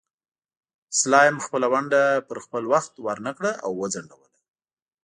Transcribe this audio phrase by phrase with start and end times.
[0.99, 4.29] سلایم خپله ونډه پر خپل وخت ورنکړه او وځنډوله.